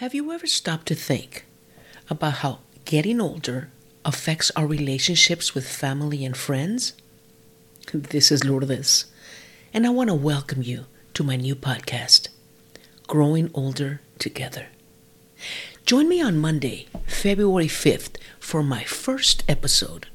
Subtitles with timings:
[0.00, 1.46] Have you ever stopped to think
[2.10, 3.70] about how getting older
[4.04, 6.92] affects our relationships with family and friends?
[7.94, 9.06] This is Lourdes,
[9.72, 10.84] and I want to welcome you
[11.14, 12.28] to my new podcast,
[13.06, 14.66] Growing Older Together.
[15.86, 20.08] Join me on Monday, February 5th, for my first episode.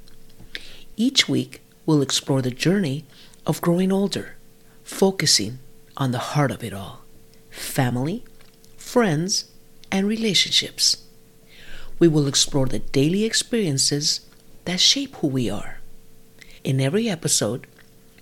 [0.96, 3.04] Each week, we'll explore the journey
[3.48, 4.36] of growing older,
[4.84, 5.58] focusing
[5.98, 7.02] on the heart of it all
[7.50, 8.24] family,
[8.78, 9.51] friends,
[9.92, 11.04] and relationships.
[12.00, 14.22] We will explore the daily experiences
[14.66, 15.80] that shape who we are.
[16.64, 17.68] In every episode,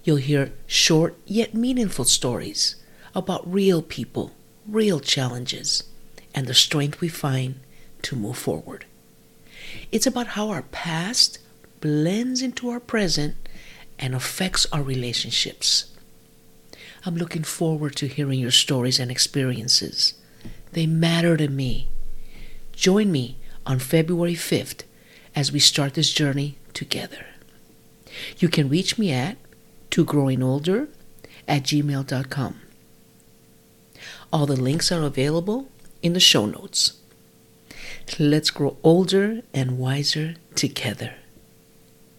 [0.04, 2.76] you'll hear short yet meaningful stories
[3.14, 4.32] about real people,
[4.68, 5.84] real challenges,
[6.34, 7.60] and the strength we find
[8.02, 8.86] to move forward.
[9.92, 11.40] It's about how our past
[11.82, 13.36] blends into our present
[13.98, 15.94] and affects our relationships.
[17.06, 20.14] I'm looking forward to hearing your stories and experiences.
[20.80, 21.90] They matter to me.
[22.72, 23.36] Join me
[23.66, 24.84] on February 5th
[25.36, 27.26] as we start this journey together.
[28.38, 29.36] You can reach me at
[29.92, 30.88] togrowingolder
[31.50, 32.62] at gmail.com.
[34.32, 35.68] All the links are available
[36.02, 36.94] in the show notes.
[38.18, 41.16] Let's grow older and wiser together.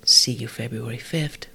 [0.04, 1.46] See you February 5th.